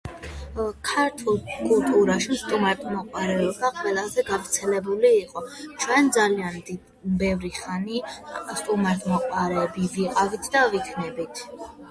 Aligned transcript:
ქართულ 0.91 1.35
კულტურაში 1.49 2.37
სტუმართმოყვარეობა 2.37 3.69
ყველაზე 3.79 4.23
გავრცელებული 4.29 5.11
იყო. 5.17 5.43
ჩვენ 5.83 6.09
ძალიან 6.17 6.57
ბევრი 7.21 7.51
ხანი 7.59 8.01
სტუმართმოყვარეები 8.63 9.91
ვიყავით 9.99 10.49
და 10.57 10.65
ვიქნებით 10.77 11.43